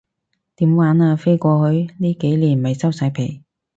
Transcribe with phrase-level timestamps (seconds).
[0.55, 1.93] 點玩啊，飛過去？
[1.99, 3.43] 呢幾年咪收晒皮